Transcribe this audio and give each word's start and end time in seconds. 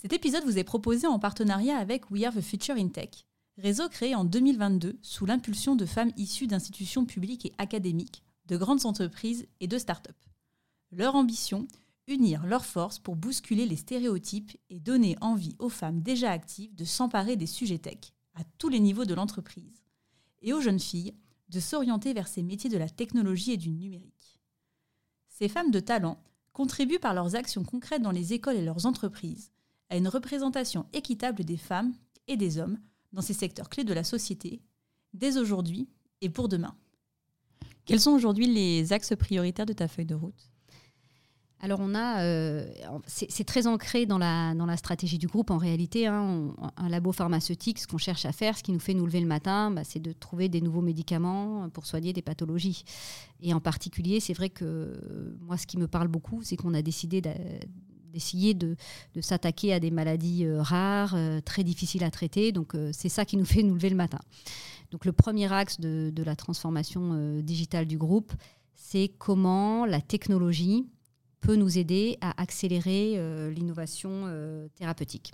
Cet 0.00 0.14
épisode 0.14 0.44
vous 0.44 0.56
est 0.56 0.64
proposé 0.64 1.06
en 1.06 1.18
partenariat 1.18 1.76
avec 1.76 2.10
We 2.10 2.24
Are 2.24 2.32
the 2.32 2.40
Future 2.40 2.76
in 2.76 2.88
Tech, 2.88 3.26
réseau 3.58 3.86
créé 3.90 4.14
en 4.14 4.24
2022 4.24 4.98
sous 5.02 5.26
l'impulsion 5.26 5.76
de 5.76 5.84
femmes 5.84 6.12
issues 6.16 6.46
d'institutions 6.46 7.04
publiques 7.04 7.44
et 7.44 7.52
académiques, 7.58 8.22
de 8.46 8.56
grandes 8.56 8.86
entreprises 8.86 9.46
et 9.60 9.66
de 9.66 9.76
start-up. 9.76 10.16
Leur 10.90 11.16
ambition 11.16 11.68
Unir 12.08 12.46
leurs 12.46 12.64
forces 12.64 12.98
pour 12.98 13.14
bousculer 13.14 13.66
les 13.66 13.76
stéréotypes 13.76 14.56
et 14.70 14.80
donner 14.80 15.18
envie 15.20 15.54
aux 15.58 15.68
femmes 15.68 16.00
déjà 16.00 16.30
actives 16.30 16.74
de 16.74 16.86
s'emparer 16.86 17.36
des 17.36 17.46
sujets 17.46 17.76
tech 17.76 18.14
à 18.36 18.44
tous 18.56 18.70
les 18.70 18.80
niveaux 18.80 19.04
de 19.04 19.12
l'entreprise 19.12 19.82
et 20.40 20.54
aux 20.54 20.62
jeunes 20.62 20.80
filles 20.80 21.12
de 21.50 21.60
s'orienter 21.60 22.14
vers 22.14 22.26
ces 22.26 22.42
métiers 22.42 22.70
de 22.70 22.78
la 22.78 22.88
technologie 22.88 23.52
et 23.52 23.58
du 23.58 23.68
numérique. 23.68 24.40
Ces 25.28 25.50
femmes 25.50 25.70
de 25.70 25.80
talent 25.80 26.18
contribuent 26.54 26.98
par 26.98 27.12
leurs 27.12 27.36
actions 27.36 27.64
concrètes 27.64 28.00
dans 28.00 28.12
les 28.12 28.32
écoles 28.32 28.56
et 28.56 28.64
leurs 28.64 28.86
entreprises 28.86 29.52
à 29.90 29.96
une 29.96 30.08
représentation 30.08 30.86
équitable 30.92 31.44
des 31.44 31.56
femmes 31.56 31.92
et 32.28 32.36
des 32.36 32.58
hommes 32.58 32.78
dans 33.12 33.22
ces 33.22 33.34
secteurs 33.34 33.68
clés 33.68 33.84
de 33.84 33.92
la 33.92 34.04
société, 34.04 34.62
dès 35.12 35.36
aujourd'hui 35.36 35.88
et 36.20 36.30
pour 36.30 36.48
demain. 36.48 36.74
Quels 37.84 38.00
sont 38.00 38.12
aujourd'hui 38.12 38.46
les 38.46 38.92
axes 38.92 39.14
prioritaires 39.16 39.66
de 39.66 39.72
ta 39.72 39.88
feuille 39.88 40.06
de 40.06 40.14
route? 40.14 40.50
Alors 41.62 41.80
on 41.82 41.94
a, 41.94 42.22
euh, 42.22 42.66
c'est 43.06 43.44
très 43.44 43.66
ancré 43.66 44.06
dans 44.06 44.16
la, 44.16 44.54
dans 44.54 44.64
la 44.64 44.78
stratégie 44.78 45.18
du 45.18 45.26
groupe 45.26 45.50
en 45.50 45.58
réalité. 45.58 46.06
Hein. 46.06 46.54
un 46.76 46.88
labo 46.88 47.12
pharmaceutique, 47.12 47.78
ce 47.78 47.86
qu'on 47.86 47.98
cherche 47.98 48.24
à 48.24 48.32
faire, 48.32 48.56
ce 48.56 48.62
qui 48.62 48.72
nous 48.72 48.78
fait 48.78 48.94
nous 48.94 49.04
lever 49.04 49.20
le 49.20 49.26
matin, 49.26 49.70
bah, 49.70 49.84
c'est 49.84 50.00
de 50.00 50.12
trouver 50.12 50.48
des 50.48 50.62
nouveaux 50.62 50.80
médicaments 50.80 51.68
pour 51.70 51.84
soigner 51.84 52.14
des 52.14 52.22
pathologies. 52.22 52.84
Et 53.40 53.52
en 53.52 53.60
particulier, 53.60 54.20
c'est 54.20 54.32
vrai 54.32 54.48
que 54.48 55.36
moi, 55.42 55.58
ce 55.58 55.66
qui 55.66 55.76
me 55.76 55.86
parle 55.86 56.08
beaucoup, 56.08 56.40
c'est 56.42 56.56
qu'on 56.56 56.72
a 56.72 56.80
décidé 56.80 57.20
d'essayer 58.10 58.54
de, 58.54 58.76
s'attaquer 59.20 59.72
à 59.72 59.80
des 59.80 59.90
maladies 59.90 60.44
euh, 60.44 60.62
rares, 60.62 61.14
euh, 61.14 61.40
très 61.40 61.64
difficiles 61.64 62.04
à 62.04 62.10
traiter. 62.10 62.52
Donc 62.52 62.74
euh, 62.74 62.90
c'est 62.92 63.08
ça 63.08 63.24
qui 63.24 63.36
nous 63.36 63.44
fait 63.46 63.62
nous 63.62 63.74
lever 63.74 63.90
le 63.90 63.96
matin. 63.96 64.20
Donc 64.90 65.04
le 65.04 65.12
premier 65.12 65.52
axe 65.52 65.80
de, 65.80 66.12
la 66.24 66.36
transformation 66.36 67.40
digitale 67.42 67.86
du 67.86 67.96
groupe, 67.96 68.32
c'est 68.74 69.08
comment 69.18 69.86
la 69.86 70.00
technologie 70.00 70.88
peut 71.40 71.54
nous 71.54 71.78
aider 71.78 72.18
à 72.20 72.40
accélérer 72.42 73.14
l'innovation 73.52 74.24
thérapeutique. 74.74 75.32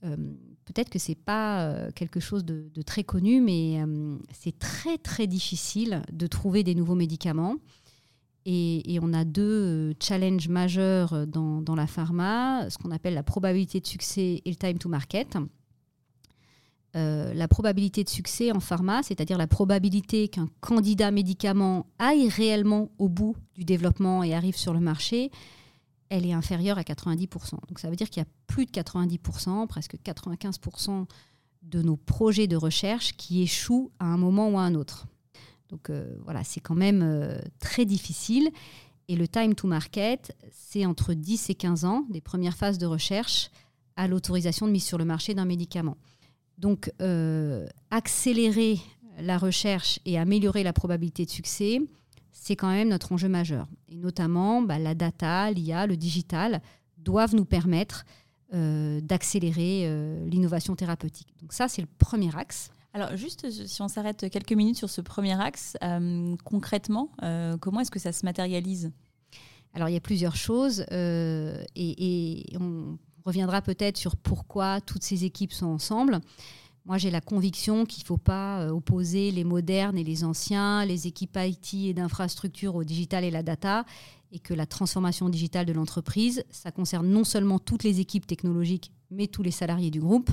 Peut-être 0.00 0.90
que 0.90 1.00
ce 1.00 1.10
n'est 1.10 1.16
pas 1.16 1.90
quelque 1.96 2.20
chose 2.20 2.44
de, 2.44 2.70
de 2.72 2.82
très 2.82 3.02
connu, 3.02 3.40
mais 3.40 3.80
c'est 4.32 4.56
très 4.60 4.96
très 4.96 5.26
difficile 5.26 6.04
de 6.12 6.28
trouver 6.28 6.62
des 6.62 6.76
nouveaux 6.76 6.94
médicaments. 6.94 7.56
Et, 8.44 8.98
on 9.00 9.12
a 9.12 9.24
deux 9.24 9.42
euh, 9.42 9.94
challenges 10.00 10.48
majeurs 10.48 11.12
euh, 11.12 11.26
dans, 11.26 11.74
la 11.74 11.86
pharma, 11.86 12.68
ce 12.70 12.78
qu'on 12.78 12.90
appelle 12.90 13.14
la 13.14 13.22
probabilité 13.22 13.80
de 13.80 13.86
succès 13.86 14.42
et 14.44 14.50
le 14.50 14.56
time 14.56 14.78
to 14.78 14.88
market. 14.88 15.36
Euh, 16.94 17.32
la 17.32 17.48
probabilité 17.48 18.04
de 18.04 18.08
succès 18.08 18.52
en 18.52 18.60
pharma, 18.60 19.02
c'est-à-dire 19.02 19.38
la 19.38 19.46
probabilité 19.46 20.28
qu'un 20.28 20.48
candidat 20.60 21.10
médicament 21.10 21.86
aille 21.98 22.28
réellement 22.28 22.90
au 22.98 23.08
bout 23.08 23.34
du 23.54 23.64
développement 23.64 24.22
et 24.22 24.34
arrive 24.34 24.56
sur 24.56 24.74
le 24.74 24.80
marché, 24.80 25.30
elle 26.10 26.26
est 26.26 26.34
inférieure 26.34 26.76
à 26.76 26.82
90%. 26.82 27.52
Donc 27.68 27.78
ça 27.78 27.88
veut 27.88 27.96
dire 27.96 28.10
qu'il 28.10 28.22
y 28.22 28.26
a 28.26 28.28
plus 28.46 28.66
de 28.66 28.72
90%, 28.72 29.66
presque 29.68 29.96
95% 30.04 31.06
de 31.62 31.80
nos 31.80 31.96
projets 31.96 32.46
de 32.46 32.56
recherche 32.56 33.16
qui 33.16 33.40
échouent 33.40 33.90
à 33.98 34.04
un 34.04 34.18
moment 34.18 34.50
ou 34.50 34.58
à 34.58 34.62
un 34.62 34.74
autre. 34.74 35.06
Donc 35.72 35.88
euh, 35.88 36.14
voilà, 36.22 36.44
c'est 36.44 36.60
quand 36.60 36.74
même 36.74 37.02
euh, 37.02 37.38
très 37.58 37.84
difficile. 37.84 38.50
Et 39.08 39.16
le 39.16 39.26
time 39.26 39.54
to 39.54 39.66
market, 39.66 40.36
c'est 40.52 40.86
entre 40.86 41.14
10 41.14 41.50
et 41.50 41.54
15 41.54 41.84
ans 41.86 42.04
des 42.10 42.20
premières 42.20 42.56
phases 42.56 42.78
de 42.78 42.86
recherche 42.86 43.50
à 43.96 44.06
l'autorisation 44.06 44.66
de 44.66 44.72
mise 44.72 44.84
sur 44.84 44.98
le 44.98 45.04
marché 45.04 45.34
d'un 45.34 45.46
médicament. 45.46 45.96
Donc 46.58 46.92
euh, 47.00 47.66
accélérer 47.90 48.78
la 49.18 49.38
recherche 49.38 49.98
et 50.04 50.18
améliorer 50.18 50.62
la 50.62 50.72
probabilité 50.72 51.24
de 51.24 51.30
succès, 51.30 51.80
c'est 52.32 52.54
quand 52.54 52.70
même 52.70 52.90
notre 52.90 53.12
enjeu 53.12 53.28
majeur. 53.28 53.66
Et 53.88 53.96
notamment, 53.96 54.62
bah, 54.62 54.78
la 54.78 54.94
data, 54.94 55.50
l'IA, 55.50 55.86
le 55.86 55.96
digital 55.96 56.60
doivent 56.98 57.34
nous 57.34 57.44
permettre 57.44 58.04
d'accélérer 58.52 59.88
l'innovation 60.26 60.76
thérapeutique. 60.76 61.28
Donc 61.40 61.54
ça, 61.54 61.68
c'est 61.68 61.80
le 61.80 61.88
premier 61.98 62.36
axe. 62.36 62.70
Alors 62.94 63.16
juste, 63.16 63.50
si 63.50 63.80
on 63.80 63.88
s'arrête 63.88 64.28
quelques 64.30 64.52
minutes 64.52 64.76
sur 64.76 64.90
ce 64.90 65.00
premier 65.00 65.40
axe, 65.40 65.76
euh, 65.82 66.36
concrètement, 66.44 67.10
euh, 67.22 67.56
comment 67.56 67.80
est-ce 67.80 67.90
que 67.90 67.98
ça 67.98 68.12
se 68.12 68.24
matérialise? 68.26 68.92
Alors 69.72 69.88
il 69.88 69.94
y 69.94 69.96
a 69.96 70.00
plusieurs 70.00 70.36
choses 70.36 70.84
euh, 70.92 71.62
et, 71.74 72.44
on 72.60 72.98
reviendra 73.24 73.62
peut-être 73.62 73.96
sur 73.96 74.16
pourquoi 74.16 74.82
toutes 74.82 75.04
ces 75.04 75.24
équipes 75.24 75.52
sont 75.52 75.66
ensemble. 75.66 76.20
Moi, 76.84 76.98
j'ai 76.98 77.12
la 77.12 77.20
conviction 77.20 77.86
qu'il 77.86 78.02
ne 78.02 78.06
faut 78.06 78.18
pas 78.18 78.66
opposer 78.72 79.30
les 79.30 79.44
modernes 79.44 79.96
et 79.96 80.02
les 80.02 80.24
anciens, 80.24 80.84
les 80.84 81.06
équipes 81.06 81.38
IT 81.40 81.74
et 81.74 81.94
d'infrastructure 81.94 82.74
au 82.74 82.82
digital 82.82 83.22
et 83.22 83.30
la 83.30 83.44
data, 83.44 83.84
et 84.32 84.40
que 84.40 84.52
la 84.52 84.66
transformation 84.66 85.28
digitale 85.28 85.64
de 85.64 85.72
l'entreprise, 85.72 86.42
ça 86.50 86.72
concerne 86.72 87.06
non 87.06 87.22
seulement 87.22 87.60
toutes 87.60 87.84
les 87.84 88.00
équipes 88.00 88.26
technologiques, 88.26 88.90
mais 89.12 89.28
tous 89.28 89.44
les 89.44 89.52
salariés 89.52 89.92
du 89.92 90.00
groupe 90.00 90.30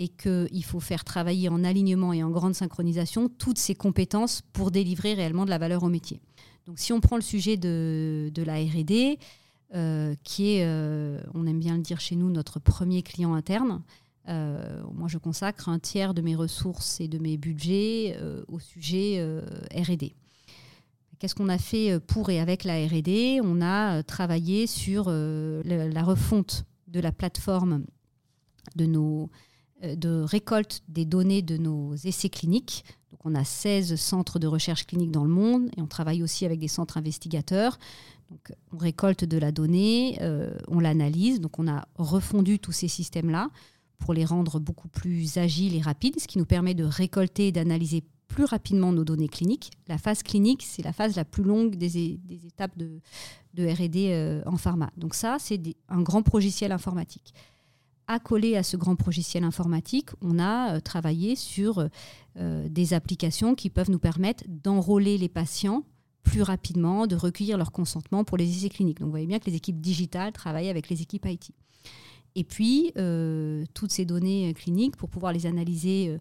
et 0.00 0.08
qu'il 0.08 0.64
faut 0.64 0.80
faire 0.80 1.04
travailler 1.04 1.50
en 1.50 1.62
alignement 1.62 2.14
et 2.14 2.22
en 2.22 2.30
grande 2.30 2.54
synchronisation 2.54 3.28
toutes 3.28 3.58
ces 3.58 3.74
compétences 3.74 4.40
pour 4.54 4.70
délivrer 4.70 5.12
réellement 5.12 5.44
de 5.44 5.50
la 5.50 5.58
valeur 5.58 5.82
au 5.82 5.90
métier. 5.90 6.22
Donc 6.64 6.78
si 6.78 6.94
on 6.94 7.00
prend 7.00 7.16
le 7.16 7.22
sujet 7.22 7.58
de, 7.58 8.30
de 8.34 8.42
la 8.42 8.54
RD, 8.54 9.18
euh, 9.74 10.14
qui 10.24 10.54
est, 10.54 10.64
euh, 10.64 11.20
on 11.34 11.46
aime 11.46 11.60
bien 11.60 11.76
le 11.76 11.82
dire 11.82 12.00
chez 12.00 12.16
nous, 12.16 12.30
notre 12.30 12.58
premier 12.58 13.02
client 13.02 13.34
interne, 13.34 13.82
euh, 14.30 14.82
moi 14.94 15.06
je 15.06 15.18
consacre 15.18 15.68
un 15.68 15.78
tiers 15.78 16.14
de 16.14 16.22
mes 16.22 16.34
ressources 16.34 16.98
et 17.02 17.06
de 17.06 17.18
mes 17.18 17.36
budgets 17.36 18.18
au 18.48 18.58
sujet 18.58 19.22
RD. 19.74 20.12
Qu'est-ce 21.18 21.34
qu'on 21.34 21.50
a 21.50 21.58
fait 21.58 22.00
pour 22.00 22.30
et 22.30 22.40
avec 22.40 22.64
la 22.64 22.86
RD 22.86 23.44
On 23.44 23.60
a 23.60 24.02
travaillé 24.02 24.66
sur 24.66 25.10
la 25.10 26.02
refonte 26.02 26.64
de 26.88 27.00
la 27.00 27.12
plateforme 27.12 27.84
de 28.76 28.86
nos 28.86 29.28
de 29.82 30.20
récolte 30.22 30.82
des 30.88 31.04
données 31.04 31.42
de 31.42 31.56
nos 31.56 31.94
essais 31.94 32.28
cliniques. 32.28 32.84
Donc 33.10 33.20
on 33.24 33.34
a 33.34 33.44
16 33.44 33.96
centres 33.96 34.38
de 34.38 34.46
recherche 34.46 34.86
clinique 34.86 35.10
dans 35.10 35.24
le 35.24 35.30
monde 35.30 35.70
et 35.76 35.82
on 35.82 35.86
travaille 35.86 36.22
aussi 36.22 36.44
avec 36.44 36.60
des 36.60 36.68
centres 36.68 36.96
investigateurs. 36.96 37.78
Donc 38.30 38.52
on 38.72 38.78
récolte 38.78 39.24
de 39.24 39.38
la 39.38 39.52
donnée, 39.52 40.18
euh, 40.20 40.56
on 40.68 40.80
l'analyse. 40.80 41.40
Donc 41.40 41.58
on 41.58 41.66
a 41.68 41.86
refondu 41.96 42.58
tous 42.58 42.72
ces 42.72 42.88
systèmes-là 42.88 43.50
pour 43.98 44.14
les 44.14 44.24
rendre 44.24 44.60
beaucoup 44.60 44.88
plus 44.88 45.36
agiles 45.36 45.74
et 45.74 45.80
rapides, 45.80 46.20
ce 46.20 46.26
qui 46.26 46.38
nous 46.38 46.46
permet 46.46 46.74
de 46.74 46.84
récolter 46.84 47.48
et 47.48 47.52
d'analyser 47.52 48.02
plus 48.28 48.44
rapidement 48.44 48.92
nos 48.92 49.04
données 49.04 49.28
cliniques. 49.28 49.72
La 49.88 49.98
phase 49.98 50.22
clinique, 50.22 50.62
c'est 50.62 50.82
la 50.82 50.92
phase 50.92 51.16
la 51.16 51.24
plus 51.24 51.42
longue 51.42 51.74
des, 51.74 52.18
étapes 52.46 52.78
de, 52.78 53.00
RD 53.58 53.96
euh, 53.96 54.42
en 54.46 54.56
pharma. 54.56 54.90
Donc 54.96 55.14
ça, 55.14 55.36
c'est 55.40 55.60
un 55.88 56.00
grand 56.00 56.22
logiciel 56.32 56.70
informatique 56.72 57.34
accolé 58.10 58.56
à 58.56 58.62
ce 58.64 58.76
grand 58.76 58.96
logiciel 59.06 59.44
informatique, 59.44 60.10
on 60.20 60.38
a 60.38 60.74
euh, 60.74 60.80
travaillé 60.80 61.36
sur 61.36 61.88
euh, 62.36 62.68
des 62.68 62.92
applications 62.92 63.54
qui 63.54 63.70
peuvent 63.70 63.90
nous 63.90 64.00
permettre 64.00 64.44
d'enrôler 64.48 65.16
les 65.16 65.28
patients 65.28 65.84
plus 66.22 66.42
rapidement, 66.42 67.06
de 67.06 67.16
recueillir 67.16 67.56
leur 67.56 67.72
consentement 67.72 68.24
pour 68.24 68.36
les 68.36 68.50
essais 68.50 68.68
cliniques. 68.68 68.98
Donc 68.98 69.06
vous 69.06 69.12
voyez 69.12 69.26
bien 69.26 69.38
que 69.38 69.46
les 69.46 69.56
équipes 69.56 69.80
digitales 69.80 70.32
travaillent 70.32 70.68
avec 70.68 70.88
les 70.88 71.02
équipes 71.02 71.24
IT. 71.26 71.52
Et 72.34 72.44
puis, 72.44 72.92
euh, 72.98 73.64
toutes 73.74 73.92
ces 73.92 74.04
données 74.04 74.52
cliniques, 74.54 74.96
pour 74.96 75.08
pouvoir 75.08 75.32
les 75.32 75.46
analyser 75.46 76.18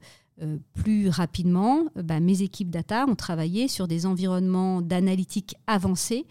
plus 0.74 1.10
rapidement, 1.10 1.88
bah, 1.96 2.22
mes 2.22 2.44
équipes 2.44 2.70
data 2.70 3.06
ont 3.08 3.16
travaillé 3.16 3.68
sur 3.68 3.90
des 3.90 4.06
environnements 4.06 4.82
d'analytique 4.82 5.56
avancés 5.68 6.26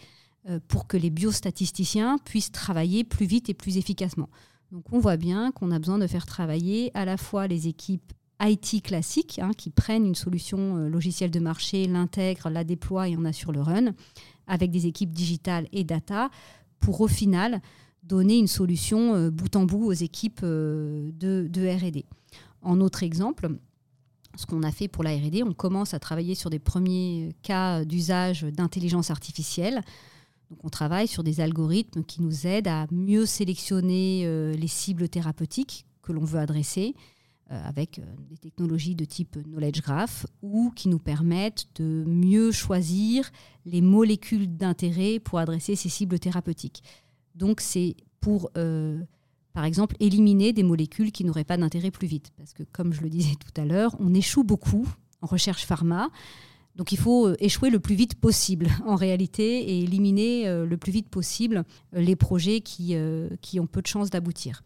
pour 0.67 0.87
que 0.87 0.97
les 0.97 1.11
biostatisticiens 1.11 2.17
puissent 2.25 2.51
travailler 2.51 3.05
plus 3.05 3.27
vite 3.27 3.51
et 3.51 3.55
plus 3.55 3.77
efficacement. 3.77 4.31
Donc 4.73 4.85
on 4.93 4.99
voit 4.99 5.17
bien 5.17 5.51
qu'on 5.53 5.71
a 5.71 5.79
besoin 5.79 5.99
de 5.99 6.07
faire 6.07 6.27
travailler 6.27 6.91
à 6.95 7.05
la 7.05 7.17
fois 7.17 7.47
les 7.47 7.69
équipes 7.69 8.13
IT 8.41 8.83
classiques 8.83 9.39
hein, 9.43 9.51
qui 9.57 9.71
prennent 9.71 10.07
une 10.07 10.15
solution 10.15 10.77
euh, 10.77 10.89
logicielle 10.89 11.31
de 11.31 11.41
marché, 11.41 11.87
l'intègrent, 11.87 12.51
la 12.51 12.65
déploient 12.65 13.09
et 13.09 13.17
en 13.17 13.25
assurent 13.25 13.53
le 13.53 13.63
run, 13.63 13.95
avec 14.47 14.71
des 14.71 14.87
équipes 14.87 15.13
digitales 15.13 15.67
et 15.73 15.85
data 15.85 16.31
pour 16.81 17.01
au 17.01 17.09
final 17.09 17.61
donner 18.05 18.39
une 18.39 18.47
solution 18.47 19.29
bout 19.29 19.55
en 19.57 19.65
bout 19.65 19.85
aux 19.85 19.93
équipes 19.93 20.43
de, 20.43 21.13
de 21.19 21.69
RD. 21.69 22.05
En 22.63 22.81
autre 22.81 23.03
exemple, 23.03 23.51
ce 24.39 24.47
qu'on 24.47 24.63
a 24.63 24.71
fait 24.71 24.89
pour 24.89 25.03
la 25.03 25.11
RD, 25.11 25.43
on 25.45 25.53
commence 25.53 25.95
à 25.95 25.99
travailler 25.99 26.35
sur 26.35 26.49
des 26.49 26.59
premiers 26.59 27.35
cas 27.43 27.85
d'usage 27.85 28.43
d'intelligence 28.43 29.11
artificielle. 29.11 29.83
Donc 30.51 30.65
on 30.65 30.69
travaille 30.69 31.09
sur 31.09 31.23
des 31.23 31.41
algorithmes 31.41 32.05
qui 32.05 32.23
nous 32.23 32.47
aident 32.47 32.69
à 32.69 32.87
mieux 32.91 33.27
sélectionner 33.27 34.23
euh, 34.25 34.53
les 34.53 34.69
cibles 34.69 35.09
thérapeutiques 35.09 35.87
que 36.03 36.13
l'on 36.13 36.25
veut 36.25 36.39
adresser 36.39 36.95
euh, 37.51 37.61
avec 37.65 37.99
euh, 37.99 38.03
des 38.31 38.39
technologies 38.39 38.95
de 38.95 39.05
type 39.05 39.39
knowledge 39.45 39.83
graph 39.83 40.27
ou 40.41 40.71
qui 40.75 40.89
nous 40.89 40.99
permettent 40.99 41.67
de 41.77 42.05
mieux 42.07 42.51
choisir 42.51 43.31
les 43.67 43.83
molécules 43.83 44.57
d'intérêt 44.57 45.19
pour 45.19 45.39
adresser 45.39 45.77
ces 45.77 45.89
cibles 45.89 46.19
thérapeutiques. 46.19 46.83
Donc 47.35 47.61
c'est 47.61 47.97
pour 48.21 48.51
par 49.59 49.65
exemple, 49.65 49.97
éliminer 49.99 50.53
des 50.53 50.63
molécules 50.63 51.11
qui 51.11 51.25
n'auraient 51.25 51.43
pas 51.43 51.57
d'intérêt 51.57 51.91
plus 51.91 52.07
vite. 52.07 52.31
Parce 52.37 52.53
que, 52.53 52.63
comme 52.63 52.93
je 52.93 53.01
le 53.01 53.11
disais 53.11 53.35
tout 53.35 53.61
à 53.61 53.65
l'heure, 53.65 53.97
on 53.99 54.15
échoue 54.15 54.45
beaucoup 54.45 54.87
en 55.21 55.27
recherche 55.27 55.65
pharma. 55.65 56.11
Donc 56.79 56.93
il 56.93 56.99
faut 56.99 57.27
euh, 57.27 57.37
échouer 57.41 57.71
le 57.71 57.81
plus 57.81 57.97
vite 57.97 58.15
possible 58.15 58.69
en 58.87 58.95
réalité 58.95 59.71
et 59.71 59.81
éliminer 59.81 60.49
euh, 60.49 60.65
le 60.65 60.77
plus 60.77 60.93
vite 60.93 61.09
possible 61.09 61.65
euh, 61.95 62.01
les 62.01 62.17
projets 62.17 62.61
qui, 62.61 62.97
qui 63.43 63.61
ont 63.61 63.67
peu 63.67 63.83
de 63.83 63.87
chances 63.87 64.11
d'aboutir. 64.11 64.63